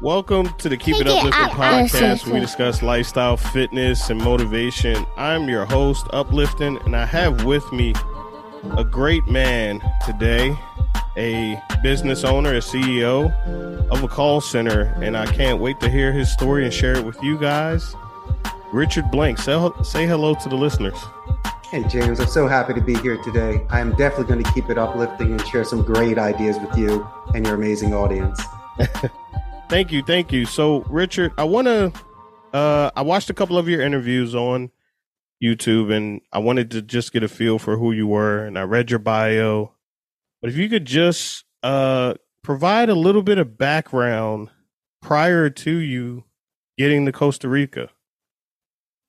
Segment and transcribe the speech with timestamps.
[0.00, 5.06] Welcome to the Keep It Uplifting podcast where we discuss lifestyle, fitness, and motivation.
[5.16, 7.94] I'm your host, Uplifting, and I have with me
[8.76, 10.58] a great man today,
[11.16, 13.32] a business owner, a CEO
[13.88, 17.04] of a call center, and I can't wait to hear his story and share it
[17.04, 17.94] with you guys.
[18.72, 20.98] Richard Blank, say, say hello to the listeners.
[21.70, 23.64] Hey, James, I'm so happy to be here today.
[23.70, 27.06] I am definitely going to keep it uplifting and share some great ideas with you
[27.32, 28.40] and your amazing audience.
[29.68, 30.46] thank you, thank you.
[30.46, 31.92] So, Richard, I want to.
[32.52, 34.70] Uh, I watched a couple of your interviews on
[35.42, 38.44] YouTube, and I wanted to just get a feel for who you were.
[38.44, 39.72] And I read your bio,
[40.40, 44.50] but if you could just uh, provide a little bit of background
[45.02, 46.24] prior to you
[46.78, 47.90] getting to Costa Rica.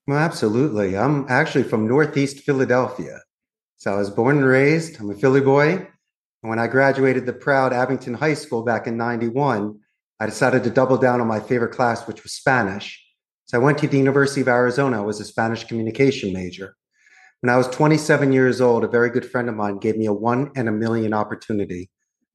[0.07, 0.97] Well, absolutely.
[0.97, 3.21] I'm actually from Northeast Philadelphia.
[3.77, 4.99] So I was born and raised.
[4.99, 5.71] I'm a Philly boy.
[5.71, 9.79] And when I graduated the proud Abington High School back in 91,
[10.19, 13.01] I decided to double down on my favorite class, which was Spanish.
[13.45, 15.01] So I went to the University of Arizona.
[15.01, 16.75] I was a Spanish communication major.
[17.41, 20.13] When I was 27 years old, a very good friend of mine gave me a
[20.13, 21.89] one in a million opportunity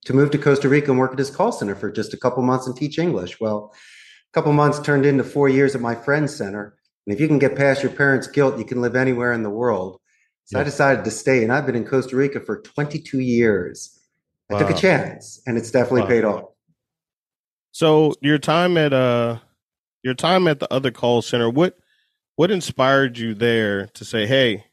[0.04, 2.42] to move to Costa Rica and work at his call center for just a couple
[2.42, 3.40] months and teach English.
[3.40, 6.76] Well, a couple months turned into four years at my friend's center.
[7.06, 9.50] And if you can get past your parents' guilt, you can live anywhere in the
[9.50, 10.00] world.
[10.44, 10.62] So yeah.
[10.62, 13.98] I decided to stay, and I've been in Costa Rica for 22 years.
[14.50, 16.08] I took a chance, and it's definitely wow.
[16.08, 16.44] paid off.
[17.72, 19.38] So your time at uh
[20.02, 21.78] your time at the other call center, what
[22.36, 24.64] what inspired you there to say, "Hey,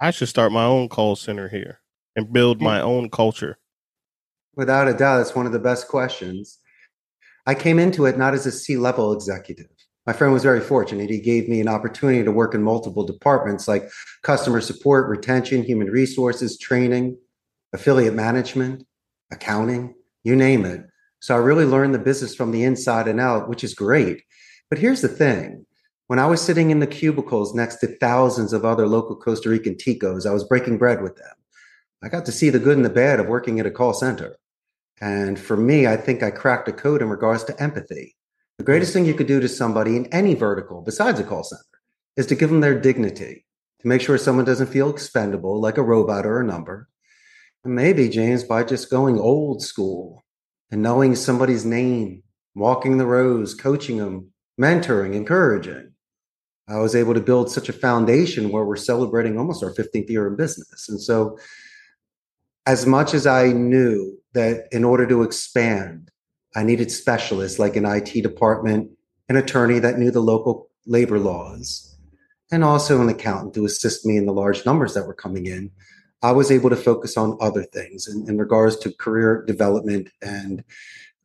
[0.00, 1.80] I should start my own call center here
[2.14, 3.58] and build my own culture"?
[4.54, 6.58] Without a doubt, it's one of the best questions.
[7.46, 9.66] I came into it not as a C level executive.
[10.06, 11.10] My friend was very fortunate.
[11.10, 13.88] He gave me an opportunity to work in multiple departments like
[14.22, 17.16] customer support, retention, human resources, training,
[17.72, 18.84] affiliate management,
[19.30, 20.84] accounting, you name it.
[21.22, 24.24] So I really learned the business from the inside and out, which is great.
[24.68, 25.64] But here's the thing
[26.08, 29.76] when I was sitting in the cubicles next to thousands of other local Costa Rican
[29.76, 31.30] ticos, I was breaking bread with them.
[32.02, 34.36] I got to see the good and the bad of working at a call center.
[35.00, 38.16] And for me, I think I cracked a code in regards to empathy.
[38.58, 41.62] The greatest thing you could do to somebody in any vertical besides a call center
[42.16, 43.46] is to give them their dignity,
[43.78, 46.88] to make sure someone doesn't feel expendable like a robot or a number.
[47.62, 50.21] And maybe, James, by just going old school
[50.72, 52.22] and knowing somebody's name,
[52.54, 55.92] walking the rows, coaching them, mentoring, encouraging,
[56.66, 60.26] I was able to build such a foundation where we're celebrating almost our 15th year
[60.26, 60.88] in business.
[60.88, 61.38] And so,
[62.64, 66.10] as much as I knew that in order to expand,
[66.54, 68.90] I needed specialists like an IT department,
[69.28, 71.98] an attorney that knew the local labor laws,
[72.50, 75.70] and also an accountant to assist me in the large numbers that were coming in.
[76.22, 80.62] I was able to focus on other things in, in regards to career development and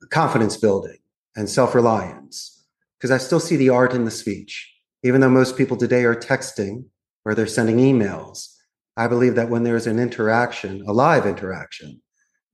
[0.10, 0.98] confidence building
[1.36, 2.66] and self reliance,
[2.98, 4.74] because I still see the art in the speech.
[5.04, 6.86] Even though most people today are texting
[7.24, 8.56] or they're sending emails,
[8.98, 12.02] I believe that when there's an interaction, a live interaction,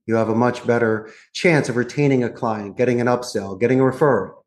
[0.06, 3.84] you have a much better chance of retaining a client, getting an upsell, getting a
[3.84, 4.42] referral,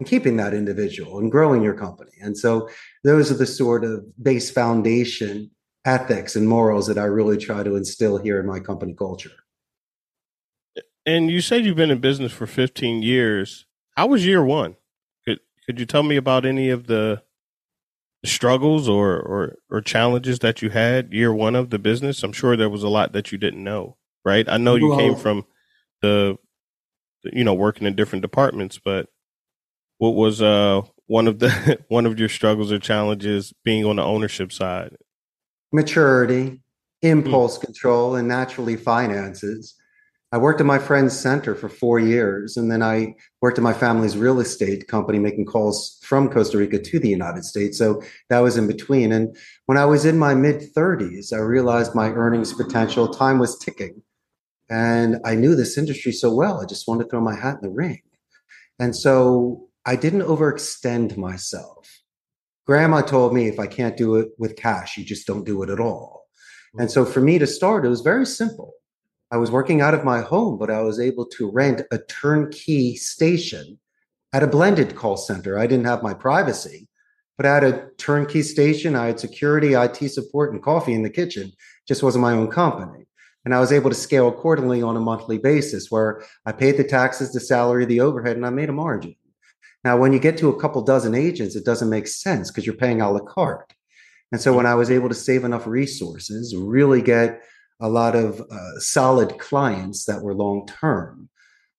[0.00, 2.12] and keeping that individual and growing your company.
[2.22, 2.70] And so
[3.04, 5.50] those are the sort of base foundation
[5.84, 9.32] ethics and morals that I really try to instill here in my company culture.
[11.04, 13.66] And you said you've been in business for 15 years.
[13.96, 14.76] How was year one?
[15.26, 17.22] Could could you tell me about any of the
[18.24, 22.22] struggles or, or or challenges that you had year one of the business?
[22.22, 24.48] I'm sure there was a lot that you didn't know right?
[24.48, 25.44] I know you well, came from
[26.00, 26.38] the,
[27.24, 29.08] you know, working in different departments, but
[29.98, 34.02] what was uh one of the one of your struggles or challenges being on the
[34.02, 34.96] ownership side?
[35.72, 36.60] Maturity,
[37.02, 37.66] impulse mm-hmm.
[37.66, 39.74] control, and naturally finances.
[40.34, 43.74] I worked at my friend's center for four years, and then I worked at my
[43.74, 47.76] family's real estate company, making calls from Costa Rica to the United States.
[47.76, 49.12] So that was in between.
[49.12, 53.58] And when I was in my mid 30s, I realized my earnings potential, time was
[53.58, 54.02] ticking.
[54.70, 56.62] And I knew this industry so well.
[56.62, 58.00] I just wanted to throw my hat in the ring.
[58.78, 62.01] And so I didn't overextend myself.
[62.66, 65.70] Grandma told me if I can't do it with cash, you just don't do it
[65.70, 66.26] at all.
[66.78, 68.72] And so for me to start, it was very simple.
[69.30, 72.96] I was working out of my home, but I was able to rent a turnkey
[72.96, 73.78] station
[74.32, 75.58] at a blended call center.
[75.58, 76.88] I didn't have my privacy,
[77.36, 78.94] but had a turnkey station.
[78.94, 81.52] I had security, IT support, and coffee in the kitchen.
[81.88, 83.06] Just wasn't my own company.
[83.44, 86.84] And I was able to scale accordingly on a monthly basis where I paid the
[86.84, 89.16] taxes, the salary, the overhead, and I made a margin.
[89.84, 92.74] Now, when you get to a couple dozen agents, it doesn't make sense because you're
[92.74, 93.72] paying a la carte.
[94.30, 97.42] And so when I was able to save enough resources, really get
[97.80, 101.28] a lot of uh, solid clients that were long term,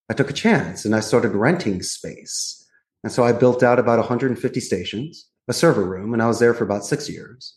[0.09, 2.59] I took a chance and I started renting space.
[3.03, 6.53] And so I built out about 150 stations, a server room, and I was there
[6.53, 7.55] for about six years.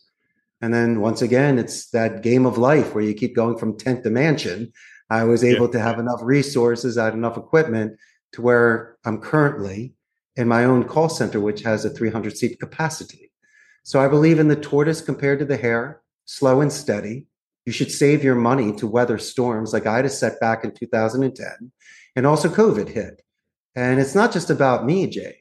[0.61, 4.03] And then once again, it's that game of life where you keep going from tent
[4.03, 4.71] to mansion.
[5.09, 5.73] I was able yeah.
[5.73, 7.99] to have enough resources, I had enough equipment
[8.33, 9.93] to where I'm currently
[10.37, 13.31] in my own call center, which has a 300 seat capacity.
[13.83, 17.25] So I believe in the tortoise compared to the hare, slow and steady.
[17.65, 21.71] You should save your money to weather storms like I had a setback in 2010
[22.15, 23.21] and also COVID hit.
[23.75, 25.35] And it's not just about me, James.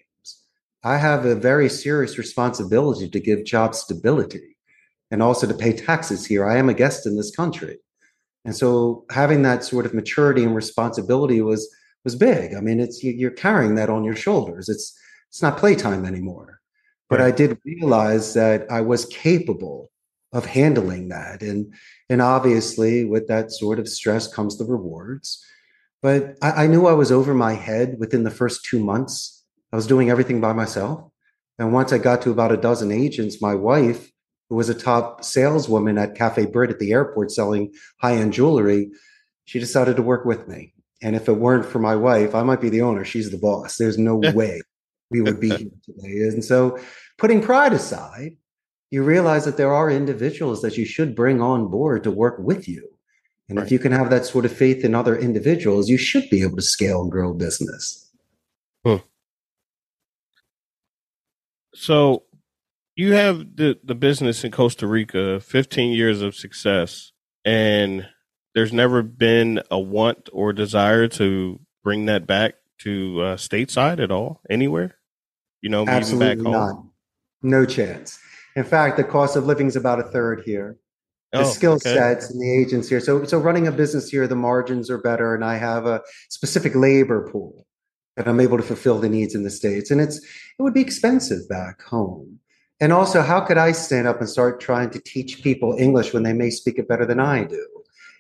[0.83, 4.57] I have a very serious responsibility to give job stability
[5.11, 6.45] and also to pay taxes here.
[6.45, 7.79] I am a guest in this country.
[8.45, 11.69] And so having that sort of maturity and responsibility was
[12.07, 12.55] was big.
[12.55, 14.69] I mean, it's you're carrying that on your shoulders.
[14.69, 14.97] It's
[15.29, 16.61] it's not playtime anymore.
[17.11, 17.35] But right.
[17.35, 19.91] I did realize that I was capable
[20.33, 21.43] of handling that.
[21.43, 21.75] And
[22.09, 25.45] and obviously with that sort of stress comes the rewards.
[26.01, 29.45] But I, I knew I was over my head within the first two months.
[29.73, 31.11] I was doing everything by myself.
[31.59, 34.13] And once I got to about a dozen agents, my wife
[34.49, 38.93] who was a top saleswoman at Cafe Britt at the airport selling high end jewelry,
[39.45, 40.73] she decided to work with me.
[41.03, 43.05] And if it weren't for my wife, I might be the owner.
[43.05, 43.77] She's the boss.
[43.77, 44.61] There's no way
[45.11, 46.29] we would be here today.
[46.29, 46.79] And so,
[47.19, 48.37] putting pride aside,
[48.91, 52.69] you realize that there are individuals that you should bring on board to work with
[52.69, 52.89] you.
[53.49, 53.65] And right.
[53.65, 56.57] if you can have that sort of faith in other individuals, you should be able
[56.57, 58.11] to scale and grow a business.
[58.85, 58.97] Hmm.
[61.75, 62.25] So,
[62.97, 67.13] you have the the business in Costa Rica, 15 years of success,
[67.45, 68.09] and
[68.57, 74.11] there's never been a want or desire to bring that back to uh, stateside at
[74.11, 74.97] all, anywhere.
[75.61, 76.53] You know, Absolutely back home.
[76.53, 76.85] Not.
[77.43, 78.19] No chance.
[78.57, 80.79] In fact, the cost of living is about a third here.
[81.33, 81.93] The oh, skill okay.
[81.93, 82.99] sets and the agents here.
[82.99, 86.01] So, so running a business here, the margins are better, and I have a
[86.31, 87.67] specific labor pool
[88.17, 89.91] that I'm able to fulfill the needs in the states.
[89.91, 92.41] And it's it would be expensive back home.
[92.81, 96.23] And also, how could I stand up and start trying to teach people English when
[96.23, 97.76] they may speak it better than I do?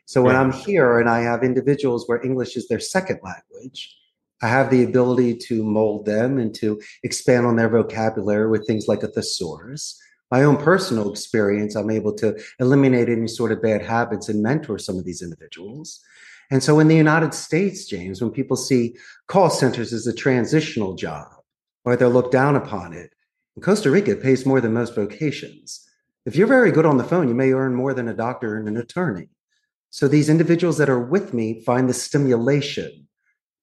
[0.06, 3.92] So when I'm here and I have individuals where English is their second language,
[4.40, 8.86] I have the ability to mold them and to expand on their vocabulary with things
[8.86, 10.00] like a thesaurus.
[10.30, 14.78] My own personal experience, I'm able to eliminate any sort of bad habits and mentor
[14.78, 16.00] some of these individuals.
[16.52, 20.94] And so in the United States, James, when people see call centers as a transitional
[20.94, 21.26] job
[21.84, 23.12] or they're looked down upon it,
[23.56, 25.84] in Costa Rica, it pays more than most vocations.
[26.26, 28.68] If you're very good on the phone, you may earn more than a doctor and
[28.68, 29.30] an attorney.
[29.90, 33.06] So these individuals that are with me find the stimulation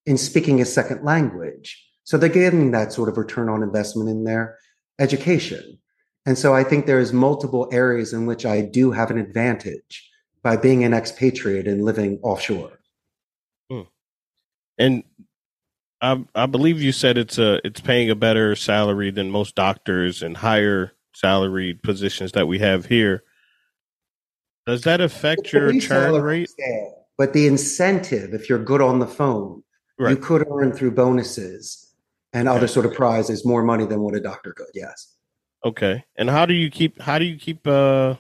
[0.05, 1.81] in speaking a second language.
[2.03, 4.57] So they're getting that sort of return on investment in their
[4.99, 5.79] education.
[6.25, 10.09] And so I think there's multiple areas in which I do have an advantage
[10.41, 12.79] by being an expatriate and living offshore.
[13.69, 13.81] Hmm.
[14.77, 15.03] And
[16.01, 20.21] I, I believe you said it's a it's paying a better salary than most doctors
[20.21, 23.23] and higher salaried positions that we have here.
[24.65, 26.49] Does that affect your churn rate?
[27.17, 29.63] But the incentive, if you're good on the phone,
[29.99, 30.11] right.
[30.11, 31.93] you could earn through bonuses
[32.31, 34.67] and other sort of prizes more money than what a doctor could.
[34.73, 35.15] Yes.
[35.63, 36.03] Okay.
[36.17, 38.15] And how do you keep how do you keep uh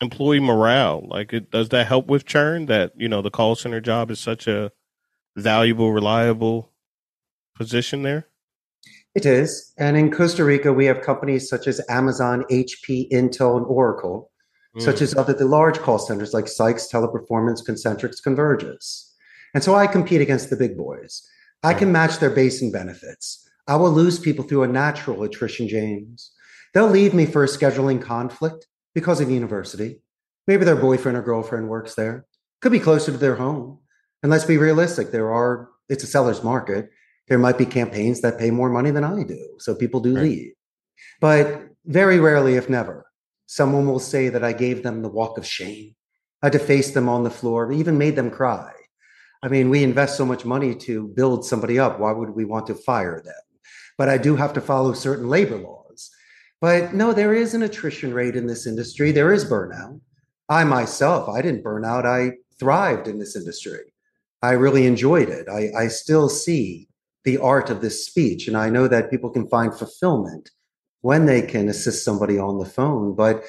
[0.00, 1.06] employee morale?
[1.06, 2.66] Like, it, does that help with churn?
[2.66, 4.72] That you know the call center job is such a
[5.36, 6.72] valuable, reliable
[7.54, 8.26] position there?
[9.14, 9.72] It is.
[9.78, 14.30] And in Costa Rica, we have companies such as Amazon, HP, Intel, and Oracle,
[14.76, 14.82] mm.
[14.82, 19.10] such as other the large call centers like Sykes, Teleperformance, Concentrix, Convergys.
[19.54, 21.26] And so I compete against the big boys.
[21.62, 23.48] I can match their base and benefits.
[23.66, 26.30] I will lose people through a natural attrition, James.
[26.74, 30.00] They'll leave me for a scheduling conflict because of university.
[30.46, 32.26] Maybe their boyfriend or girlfriend works there.
[32.60, 33.78] Could be closer to their home.
[34.22, 36.90] And let's be realistic, there are it's a seller's market
[37.28, 39.56] there might be campaigns that pay more money than I do.
[39.58, 40.24] So people do right.
[40.24, 40.52] leave.
[41.20, 43.06] But very rarely, if never,
[43.48, 45.94] someone will say that I gave them the walk of shame.
[46.42, 48.72] I defaced them on the floor, even made them cry.
[49.42, 51.98] I mean, we invest so much money to build somebody up.
[51.98, 53.34] Why would we want to fire them?
[53.96, 56.10] But I do have to follow certain labor laws.
[56.60, 59.12] But no, there is an attrition rate in this industry.
[59.12, 60.00] There is burnout.
[60.50, 62.04] I myself, I didn't burn out.
[62.04, 63.94] I thrived in this industry.
[64.42, 65.48] I really enjoyed it.
[65.48, 66.88] I, I still see
[67.24, 68.46] the art of this speech.
[68.46, 70.50] And I know that people can find fulfillment
[71.00, 73.44] when they can assist somebody on the phone, but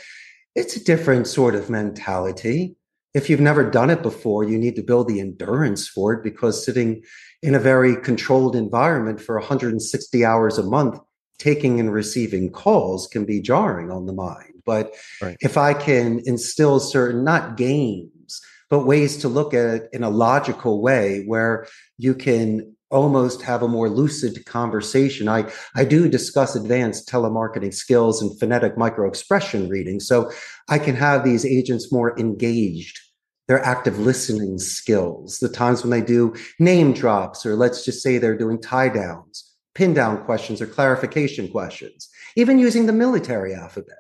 [0.56, 2.76] it's a different sort of mentality.
[3.14, 6.64] If you've never done it before, you need to build the endurance for it because
[6.64, 7.04] sitting
[7.42, 11.00] in a very controlled environment for 160 hours a month,
[11.40, 14.62] taking and receiving calls can be jarring on the mind.
[14.66, 15.38] But right.
[15.40, 20.10] if I can instill certain, not games, but ways to look at it in a
[20.10, 25.28] logical way where you can almost have a more lucid conversation.
[25.28, 30.00] I, I do discuss advanced telemarketing skills and phonetic microexpression reading.
[30.00, 30.32] So
[30.68, 33.00] I can have these agents more engaged,
[33.48, 38.18] their active listening skills, the times when they do name drops, or let's just say
[38.18, 43.98] they're doing tie downs, pin down questions, or clarification questions, even using the military alphabet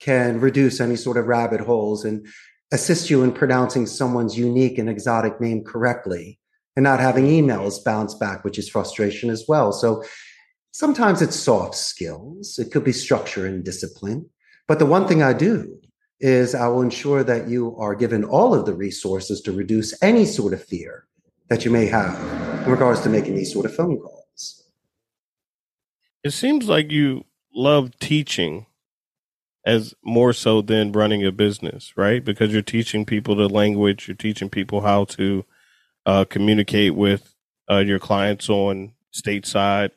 [0.00, 2.26] can reduce any sort of rabbit holes and
[2.72, 6.39] assist you in pronouncing someone's unique and exotic name correctly
[6.80, 9.70] and not having emails bounce back, which is frustration as well.
[9.70, 10.02] So
[10.70, 14.30] sometimes it's soft skills, it could be structure and discipline.
[14.66, 15.78] But the one thing I do
[16.20, 20.24] is I will ensure that you are given all of the resources to reduce any
[20.24, 21.04] sort of fear
[21.50, 22.18] that you may have
[22.64, 24.64] in regards to making these sort of phone calls.
[26.24, 28.64] It seems like you love teaching
[29.66, 32.24] as more so than running a business, right?
[32.24, 35.44] Because you're teaching people the language, you're teaching people how to
[36.06, 37.34] uh, communicate with
[37.70, 39.90] uh, your clients on stateside.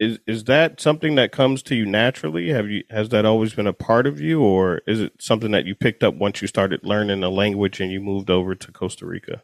[0.00, 2.50] Is is that something that comes to you naturally?
[2.50, 5.66] Have you has that always been a part of you, or is it something that
[5.66, 9.06] you picked up once you started learning the language and you moved over to Costa
[9.06, 9.42] Rica?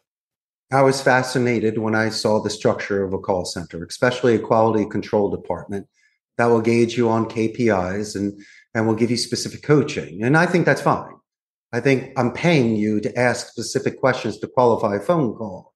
[0.73, 4.89] I was fascinated when I saw the structure of a call center, especially a quality
[4.89, 5.87] control department
[6.39, 8.41] that will gauge you on KPIs and
[8.75, 10.23] and will give you specific coaching.
[10.23, 11.15] And I think that's fine.
[11.75, 15.75] I think I'm paying you to ask specific questions to qualify a phone call.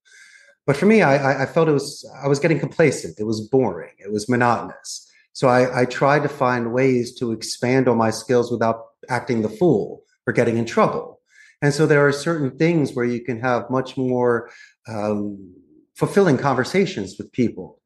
[0.64, 3.18] But for me, I, I felt it was I was getting complacent.
[3.18, 3.94] It was boring.
[3.98, 5.10] It was monotonous.
[5.32, 9.48] So I, I tried to find ways to expand on my skills without acting the
[9.48, 11.20] fool or getting in trouble.
[11.62, 14.50] And so there are certain things where you can have much more
[14.86, 15.52] um,
[15.96, 17.80] fulfilling conversations with people,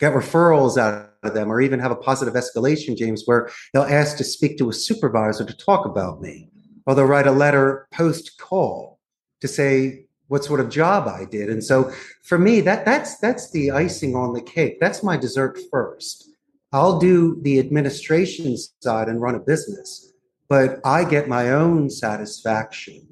[0.00, 4.16] get referrals out of them, or even have a positive escalation, James, where they'll ask
[4.16, 6.48] to speak to a supervisor to talk about me
[6.88, 8.98] or they'll write a letter post call
[9.42, 11.50] to say what sort of job I did.
[11.50, 11.92] And so
[12.22, 14.80] for me, that that's that's the icing on the cake.
[14.80, 16.30] That's my dessert first.
[16.72, 20.14] I'll do the administration side and run a business,
[20.48, 23.06] but I get my own satisfaction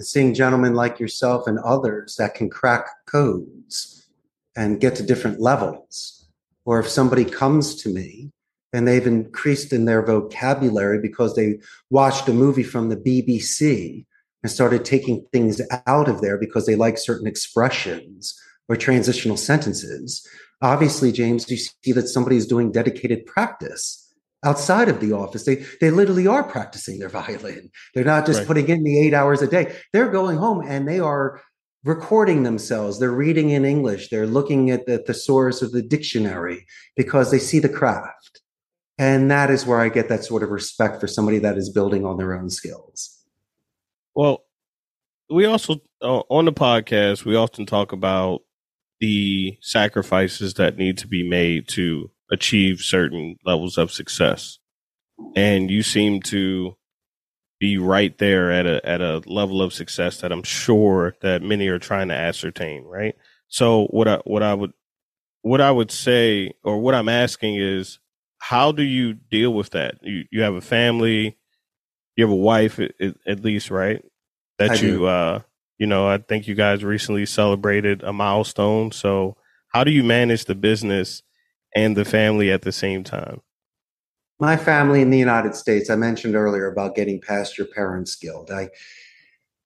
[0.00, 4.08] seeing gentlemen like yourself and others that can crack codes
[4.56, 6.30] and get to different levels.
[6.64, 8.30] Or if somebody comes to me
[8.72, 11.58] and they've increased in their vocabulary because they
[11.90, 14.04] watched a movie from the BBC
[14.42, 20.26] and started taking things out of there because they like certain expressions or transitional sentences.
[20.60, 24.04] Obviously, James, you see that somebody is doing dedicated practice
[24.44, 25.44] outside of the office.
[25.44, 27.70] They they literally are practicing their violin.
[27.94, 28.46] They're not just right.
[28.46, 29.74] putting in the eight hours a day.
[29.92, 31.40] They're going home and they are
[31.84, 32.98] recording themselves.
[32.98, 34.08] They're reading in English.
[34.08, 38.42] They're looking at the thesaurus of the dictionary because they see the craft.
[38.98, 42.04] And that is where I get that sort of respect for somebody that is building
[42.04, 43.22] on their own skills.
[44.14, 44.44] Well,
[45.30, 48.40] we also, uh, on the podcast, we often talk about
[49.00, 54.58] the sacrifices that need to be made to achieve certain levels of success.
[55.36, 56.76] And you seem to
[57.60, 61.66] be right there at a at a level of success that I'm sure that many
[61.68, 63.16] are trying to ascertain, right?
[63.48, 64.72] So what I what I would
[65.42, 67.98] what I would say or what I'm asking is
[68.38, 69.96] how do you deal with that?
[70.02, 71.36] You you have a family,
[72.16, 72.92] you have a wife at,
[73.26, 74.04] at least, right?
[74.58, 75.06] That I you do.
[75.06, 75.40] uh
[75.78, 78.90] you know, I think you guys recently celebrated a milestone.
[78.90, 79.36] So
[79.68, 81.22] how do you manage the business
[81.74, 83.42] and the family at the same time?
[84.40, 88.50] My family in the United States, I mentioned earlier about getting past your parents' guilt.
[88.50, 88.70] I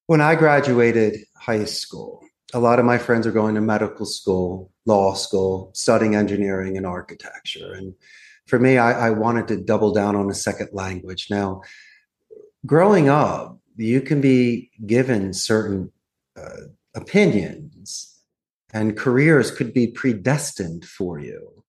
[0.07, 4.73] when I graduated high school, a lot of my friends are going to medical school,
[4.85, 7.73] law school, studying engineering and architecture.
[7.73, 7.95] And
[8.47, 11.29] for me, I, I wanted to double down on a second language.
[11.31, 11.63] Now,
[12.67, 15.91] growing up, you can be given certain
[16.37, 18.21] uh, opinions,
[18.73, 21.65] and careers could be predestined for you.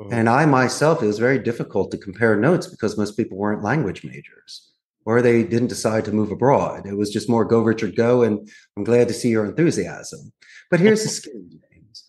[0.00, 0.12] Mm-hmm.
[0.12, 4.04] And I myself, it was very difficult to compare notes because most people weren't language
[4.04, 4.72] majors
[5.06, 6.84] or they didn't decide to move abroad.
[6.84, 8.22] It was just more go, Richard, go.
[8.22, 10.32] And I'm glad to see your enthusiasm.
[10.70, 12.04] But here's the skinny James.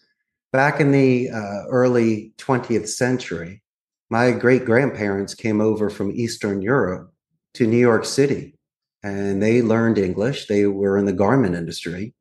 [0.51, 3.61] Back in the uh, early 20th century,
[4.09, 7.11] my great grandparents came over from Eastern Europe
[7.55, 8.57] to New York City
[9.03, 10.47] and they learned English.
[10.47, 12.13] They were in the garment industry.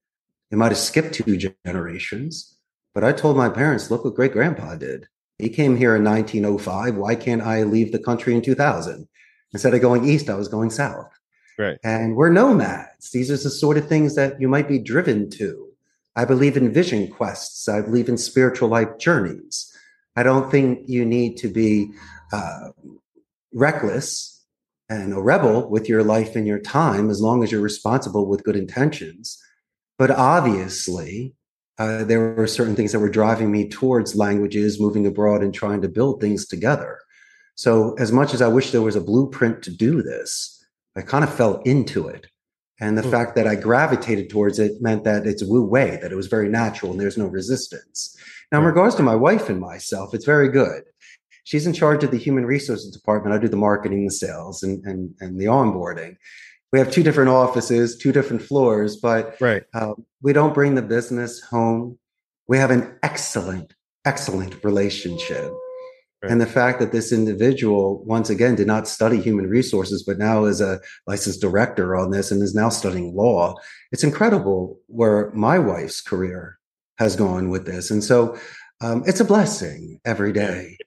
[0.50, 2.56] They might have skipped two generations,
[2.94, 5.06] but I told my parents, look what great grandpa did.
[5.38, 6.96] He came here in 1905.
[6.96, 9.06] Why can't I leave the country in 2000?
[9.52, 11.10] Instead of going east, I was going south.
[11.58, 11.78] Right.
[11.84, 13.10] And we're nomads.
[13.10, 15.68] These are the sort of things that you might be driven to.
[16.14, 17.68] I believe in vision quests.
[17.68, 19.75] I believe in spiritual life journeys.
[20.16, 21.90] I don't think you need to be
[22.32, 22.70] uh,
[23.52, 24.44] reckless
[24.88, 28.44] and a rebel with your life and your time as long as you're responsible with
[28.44, 29.38] good intentions.
[29.98, 31.34] But obviously,
[31.78, 35.82] uh, there were certain things that were driving me towards languages, moving abroad, and trying
[35.82, 36.98] to build things together.
[37.54, 40.64] So, as much as I wish there was a blueprint to do this,
[40.96, 42.26] I kind of fell into it.
[42.80, 43.10] And the mm.
[43.10, 46.48] fact that I gravitated towards it meant that it's Wu Wei, that it was very
[46.48, 48.16] natural and there's no resistance.
[48.52, 50.82] Now, in regards to my wife and myself, it's very good.
[51.44, 53.34] She's in charge of the human resources department.
[53.34, 56.16] I do the marketing, the sales, and, and, and the onboarding.
[56.72, 59.62] We have two different offices, two different floors, but right.
[59.72, 61.98] Uh, we don't bring the business home.
[62.48, 65.52] We have an excellent, excellent relationship.
[66.22, 66.32] Right.
[66.32, 70.46] And the fact that this individual, once again, did not study human resources, but now
[70.46, 73.54] is a licensed director on this and is now studying law.
[73.92, 76.58] It's incredible where my wife's career
[76.98, 77.90] has gone with this.
[77.90, 78.38] And so
[78.80, 80.78] um, it's a blessing every day.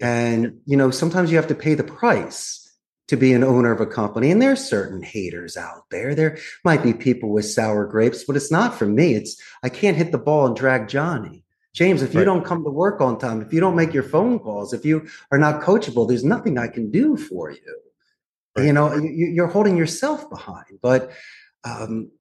[0.00, 2.60] And, you know, sometimes you have to pay the price
[3.08, 4.30] to be an owner of a company.
[4.30, 6.14] And there's certain haters out there.
[6.14, 9.14] There might be people with sour grapes, but it's not for me.
[9.14, 11.43] It's I can't hit the ball and drag Johnny.
[11.74, 12.24] James, if you right.
[12.24, 15.06] don't come to work on time, if you don't make your phone calls, if you
[15.32, 17.80] are not coachable, there's nothing I can do for you.
[18.56, 18.66] Right.
[18.66, 20.78] You know, you, are holding yourself behind.
[20.80, 21.10] But
[21.64, 22.12] um,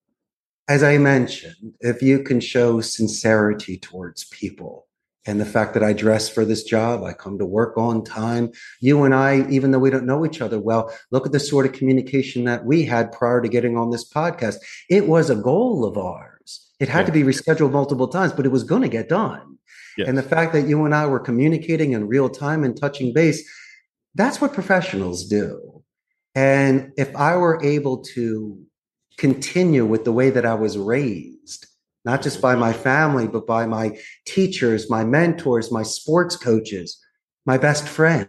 [0.67, 4.87] as I mentioned, if you can show sincerity towards people
[5.27, 8.51] and the fact that I dress for this job, I come to work on time,
[8.81, 11.67] you and I, even though we don't know each other well, look at the sort
[11.67, 14.55] of communication that we had prior to getting on this podcast.
[14.89, 16.32] It was a goal of ours
[16.83, 17.05] it had yeah.
[17.05, 19.57] to be rescheduled multiple times, but it was going to get done.
[19.97, 20.09] Yes.
[20.09, 23.49] And the fact that you and I were communicating in real time and touching base,
[24.15, 25.81] that's what professionals do.
[26.35, 28.59] And if I were able to
[29.17, 31.67] continue with the way that I was raised,
[32.03, 32.41] not just mm-hmm.
[32.41, 36.99] by my family, but by my teachers, my mentors, my sports coaches,
[37.45, 38.27] my best friends,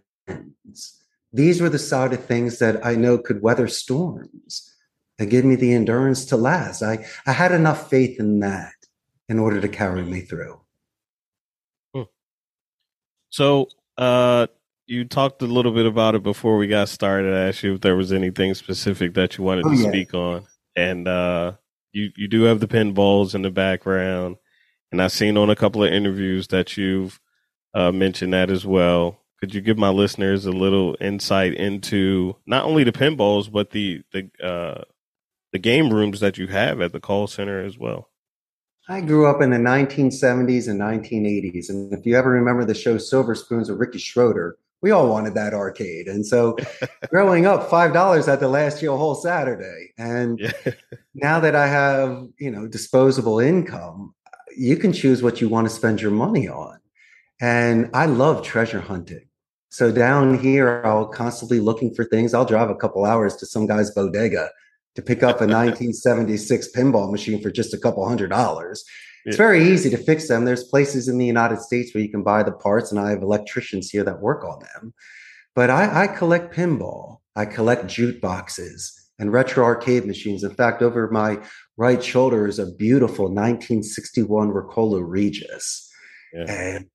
[1.32, 4.73] these were the side of things that I know could weather storms
[5.18, 6.82] that give me the endurance to last.
[6.82, 8.72] I, I had enough faith in that
[9.28, 10.60] in order to carry me through.
[11.94, 12.02] Hmm.
[13.30, 14.48] So, uh,
[14.86, 17.34] you talked a little bit about it before we got started.
[17.34, 19.88] I asked you if there was anything specific that you wanted oh, to yeah.
[19.88, 20.46] speak on,
[20.76, 21.52] and uh,
[21.92, 24.36] you you do have the pinballs in the background,
[24.92, 27.18] and I've seen on a couple of interviews that you've
[27.72, 29.20] uh, mentioned that as well.
[29.40, 34.02] Could you give my listeners a little insight into not only the pinballs but the
[34.12, 34.84] the uh,
[35.54, 38.10] the game rooms that you have at the call center as well.
[38.88, 41.70] I grew up in the 1970s and 1980s.
[41.70, 45.34] And if you ever remember the show Silver Spoons with Ricky Schroder, we all wanted
[45.34, 46.08] that arcade.
[46.08, 46.56] And so
[47.08, 49.92] growing up, $5 had to last you a whole Saturday.
[49.96, 50.50] And yeah.
[51.14, 54.12] now that I have, you know, disposable income,
[54.56, 56.80] you can choose what you want to spend your money on.
[57.40, 59.28] And I love treasure hunting.
[59.68, 62.34] So down here, I'll constantly looking for things.
[62.34, 64.50] I'll drive a couple hours to some guy's bodega
[64.94, 68.84] to pick up a 1976 pinball machine for just a couple hundred dollars.
[69.26, 70.44] It's very easy to fix them.
[70.44, 73.22] There's places in the United States where you can buy the parts, and I have
[73.22, 74.92] electricians here that work on them.
[75.54, 80.44] But I, I collect pinball, I collect jukeboxes and retro arcade machines.
[80.44, 81.38] In fact, over my
[81.76, 85.90] right shoulder is a beautiful 1961 Rock-Ola Regis.
[86.34, 86.50] Yeah.
[86.50, 86.86] And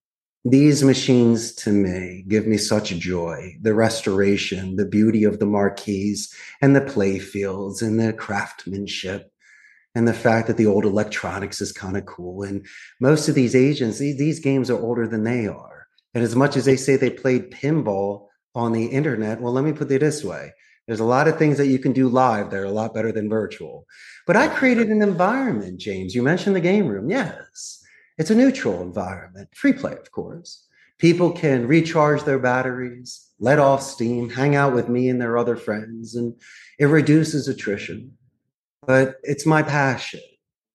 [0.52, 6.34] these machines to me give me such joy the restoration the beauty of the marquees
[6.62, 9.32] and the playfields and the craftsmanship
[9.96, 12.44] and the fact that the old electronics is kind of cool.
[12.44, 12.66] And
[13.00, 15.88] most of these agents these games are older than they are.
[16.14, 19.74] And as much as they say they played pinball on the internet well let me
[19.74, 20.54] put it this way.
[20.88, 23.12] There's a lot of things that you can do live that are a lot better
[23.12, 23.86] than virtual.
[24.26, 26.16] But i created an environment james.
[26.16, 27.10] You mentioned the game room.
[27.10, 27.79] Yes
[28.20, 30.68] it's a neutral environment, free play, of course.
[30.98, 35.56] People can recharge their batteries, let off steam, hang out with me and their other
[35.56, 36.36] friends, and
[36.78, 38.12] it reduces attrition.
[38.86, 40.20] But it's my passion.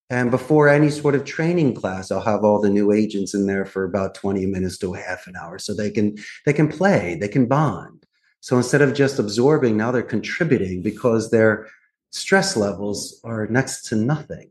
[0.09, 3.67] And before any sort of training class, I'll have all the new agents in there
[3.67, 7.17] for about 20 minutes to a half an hour so they can they can play,
[7.21, 8.07] they can bond.
[8.41, 11.67] So instead of just absorbing, now they're contributing because their
[12.11, 14.51] stress levels are next to nothing.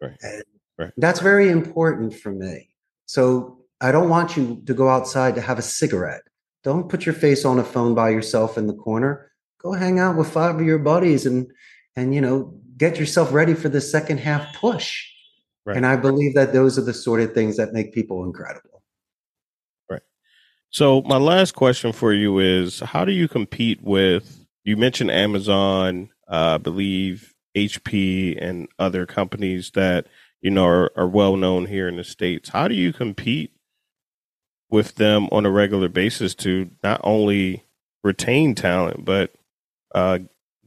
[0.00, 0.16] Right.
[0.22, 0.42] And
[0.78, 0.92] Right.
[0.96, 2.70] That's very important for me.
[3.06, 6.22] So I don't want you to go outside to have a cigarette.
[6.64, 9.30] Don't put your face on a phone by yourself in the corner.
[9.60, 11.50] Go hang out with five of your buddies and
[11.94, 15.04] and you know get yourself ready for the second half push.
[15.64, 15.76] Right.
[15.76, 18.82] And I believe that those are the sort of things that make people incredible.
[19.90, 20.02] Right.
[20.70, 26.10] So my last question for you is how do you compete with you mentioned Amazon,
[26.28, 30.08] uh, I believe HP and other companies that
[30.40, 32.50] you know, are, are well known here in the States.
[32.50, 33.52] How do you compete
[34.70, 37.64] with them on a regular basis to not only
[38.02, 39.32] retain talent, but
[39.94, 40.18] uh,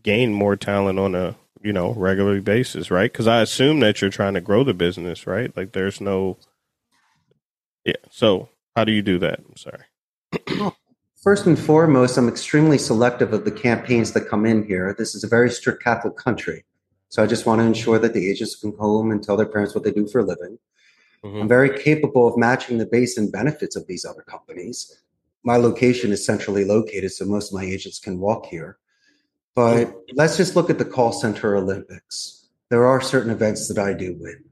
[0.02, 3.12] gain more talent on a you know, regularly basis, right?
[3.12, 5.56] Because I assume that you're trying to grow the business, right?
[5.56, 6.38] Like there's no,
[7.86, 7.96] yeah.
[8.12, 9.40] So how do you do that?
[9.40, 10.74] I'm sorry.
[11.22, 14.96] First and foremost, I'm extremely selective of the campaigns that come in here.
[14.98, 16.64] This is a very strict Catholic country.
[17.10, 19.48] So I just want to ensure that the agents can go home and tell their
[19.48, 20.58] parents what they do for a living.
[21.24, 21.42] Mm-hmm.
[21.42, 25.02] I'm very capable of matching the base and benefits of these other companies.
[25.44, 28.78] My location is centrally located, so most of my agents can walk here.
[29.56, 30.00] But mm-hmm.
[30.16, 32.48] let's just look at the call center Olympics.
[32.70, 34.44] There are certain events that I do win.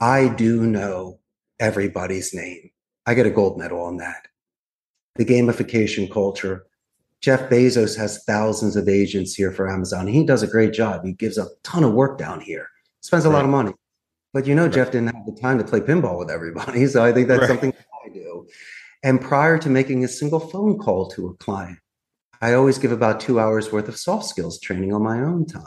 [0.00, 1.18] I do know
[1.58, 2.70] everybody's name.
[3.06, 4.28] I get a gold medal on that
[5.16, 6.66] the gamification culture.
[7.24, 10.06] Jeff Bezos has thousands of agents here for Amazon.
[10.06, 11.06] He does a great job.
[11.06, 12.68] He gives a ton of work down here,
[13.00, 13.36] spends a right.
[13.36, 13.72] lot of money.
[14.34, 14.72] But you know, right.
[14.72, 16.86] Jeff didn't have the time to play pinball with everybody.
[16.88, 17.48] So I think that's right.
[17.48, 17.72] something
[18.04, 18.46] I do.
[19.02, 21.78] And prior to making a single phone call to a client,
[22.42, 25.62] I always give about two hours worth of soft skills training on my own time.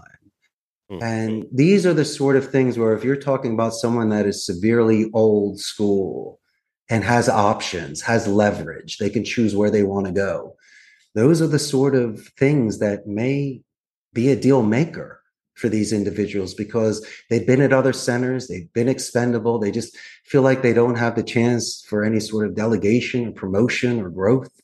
[0.91, 1.03] Mm-hmm.
[1.03, 4.45] And these are the sort of things where if you're talking about someone that is
[4.45, 6.39] severely old school,
[6.89, 8.97] and has options, has leverage.
[8.97, 10.55] They can choose where they want to go.
[11.17, 13.63] Those are the sort of things that may
[14.13, 15.19] be a deal maker
[15.55, 20.43] for these individuals because they've been at other centers, they've been expendable, they just feel
[20.43, 24.61] like they don't have the chance for any sort of delegation or promotion or growth.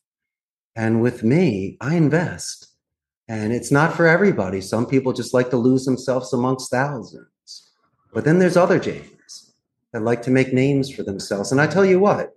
[0.75, 2.67] And with me, I invest.
[3.27, 4.61] And it's not for everybody.
[4.61, 7.71] Some people just like to lose themselves amongst thousands.
[8.13, 9.55] But then there's other James
[9.91, 11.51] that like to make names for themselves.
[11.51, 12.29] And I tell you what,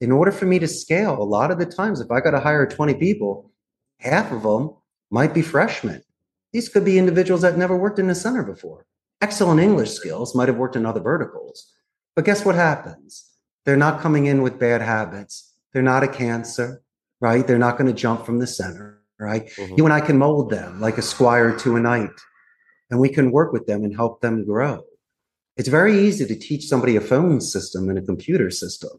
[0.00, 2.40] in order for me to scale, a lot of the times, if I got to
[2.40, 3.50] hire 20 people,
[4.04, 4.74] half of them
[5.10, 6.02] might be freshmen.
[6.52, 8.86] These could be individuals that never worked in a center before.
[9.20, 11.72] Excellent English skills, might have worked in other verticals.
[12.14, 13.30] But guess what happens?
[13.64, 15.52] They're not coming in with bad habits.
[15.72, 16.82] They're not a cancer,
[17.20, 17.46] right?
[17.46, 19.46] They're not going to jump from the center, right?
[19.46, 19.74] Mm-hmm.
[19.76, 22.20] You and I can mold them like a squire to a knight,
[22.90, 24.84] and we can work with them and help them grow.
[25.56, 28.90] It's very easy to teach somebody a phone system and a computer system.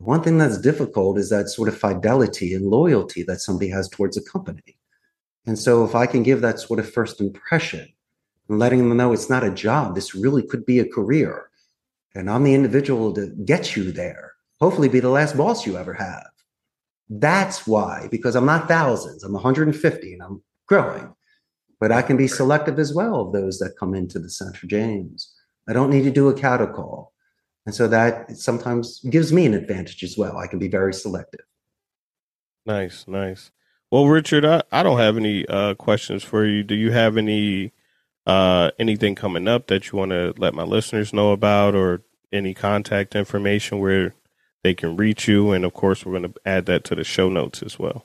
[0.00, 4.16] One thing that's difficult is that sort of fidelity and loyalty that somebody has towards
[4.16, 4.78] a company.
[5.46, 7.86] And so, if I can give that sort of first impression
[8.48, 11.50] and letting them know it's not a job, this really could be a career.
[12.14, 15.92] And I'm the individual to get you there, hopefully, be the last boss you ever
[15.92, 16.30] have.
[17.10, 21.14] That's why, because I'm not thousands, I'm 150 and I'm growing.
[21.78, 25.30] But I can be selective as well of those that come into the Center James.
[25.68, 27.12] I don't need to do a cattle call.
[27.66, 30.38] And so that sometimes gives me an advantage as well.
[30.38, 31.44] I can be very selective.
[32.66, 33.50] Nice, nice.
[33.90, 36.62] Well, Richard, I, I don't have any uh, questions for you.
[36.62, 37.72] Do you have any
[38.26, 42.54] uh, anything coming up that you want to let my listeners know about, or any
[42.54, 44.14] contact information where
[44.62, 45.52] they can reach you?
[45.52, 48.04] And of course, we're going to add that to the show notes as well.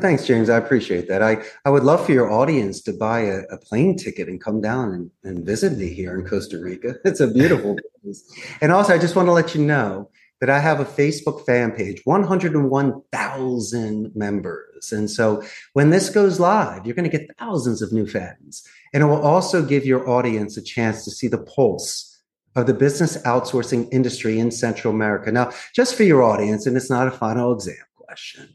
[0.00, 0.50] Thanks, James.
[0.50, 1.22] I appreciate that.
[1.22, 4.60] I, I would love for your audience to buy a, a plane ticket and come
[4.60, 6.96] down and, and visit me here in Costa Rica.
[7.04, 8.24] It's a beautiful place.
[8.60, 11.70] And also, I just want to let you know that I have a Facebook fan
[11.70, 14.92] page, 101,000 members.
[14.92, 15.42] And so
[15.74, 18.66] when this goes live, you're going to get thousands of new fans.
[18.92, 22.20] And it will also give your audience a chance to see the pulse
[22.56, 25.30] of the business outsourcing industry in Central America.
[25.30, 28.54] Now, just for your audience, and it's not a final exam question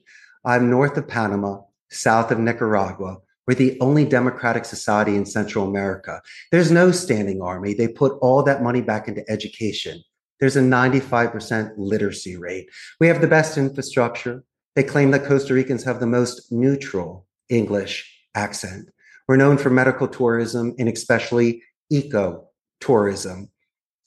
[0.49, 3.17] I'm north of Panama, south of Nicaragua.
[3.45, 6.23] We're the only democratic society in Central America.
[6.51, 7.75] There's no standing army.
[7.75, 10.01] They put all that money back into education.
[10.39, 12.67] There's a 95% literacy rate.
[12.99, 14.43] We have the best infrastructure.
[14.75, 18.89] They claim that Costa Ricans have the most neutral English accent.
[19.27, 22.47] We're known for medical tourism and especially eco
[22.81, 23.51] tourism.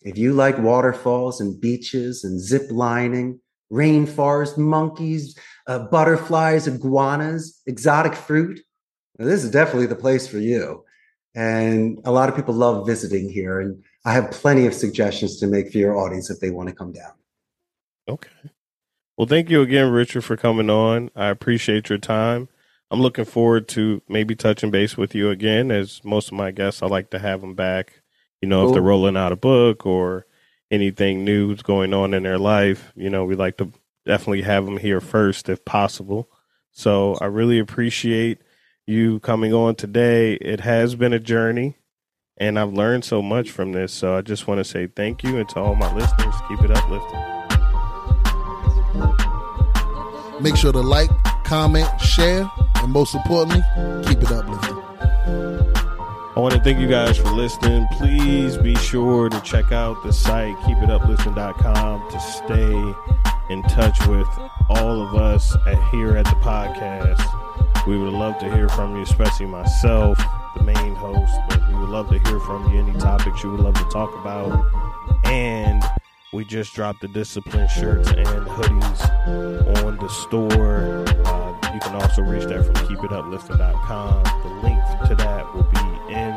[0.00, 3.38] If you like waterfalls and beaches and zip lining,
[3.72, 8.60] rainforest monkeys, uh, butterflies, iguanas, exotic fruit.
[9.18, 10.84] Now, this is definitely the place for you.
[11.34, 13.60] And a lot of people love visiting here.
[13.60, 16.74] And I have plenty of suggestions to make for your audience if they want to
[16.74, 17.12] come down.
[18.08, 18.30] Okay.
[19.16, 21.10] Well, thank you again, Richard, for coming on.
[21.14, 22.48] I appreciate your time.
[22.90, 25.70] I'm looking forward to maybe touching base with you again.
[25.70, 28.02] As most of my guests, I like to have them back.
[28.42, 28.68] You know, cool.
[28.68, 30.26] if they're rolling out a book or
[30.70, 33.72] anything new is going on in their life, you know, we like to
[34.06, 36.28] definitely have them here first if possible.
[36.70, 38.38] So I really appreciate
[38.86, 40.34] you coming on today.
[40.34, 41.76] It has been a journey
[42.36, 43.92] and I've learned so much from this.
[43.92, 46.70] So I just want to say thank you and to all my listeners, keep it
[46.70, 47.20] uplifting.
[50.42, 51.10] Make sure to like,
[51.44, 53.62] comment, share, and most importantly,
[54.06, 54.78] keep it uplifting.
[56.34, 57.86] I want to thank you guys for listening.
[57.92, 64.26] Please be sure to check out the site, keepituplifting.com, to stay in touch with
[64.70, 65.54] all of us
[65.90, 67.86] here at the podcast.
[67.86, 70.18] We would love to hear from you, especially myself.
[70.56, 72.80] the main host, but we would love to hear from you.
[72.80, 74.64] Any topics you would love to talk about,
[75.24, 75.82] and
[76.32, 81.04] we just dropped the discipline shirts and hoodies on the store.
[81.26, 84.22] Uh, you can also reach that from keepituplifting.com.
[84.42, 86.32] The link to that will be in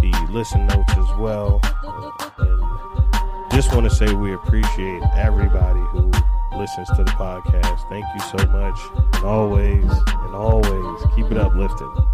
[0.00, 1.60] the listen notes as well.
[2.38, 6.10] And just want to say we appreciate everybody who
[6.56, 7.88] listens to the podcast.
[7.88, 8.78] Thank you so much.
[9.14, 12.10] And always, and always keep it uplifting.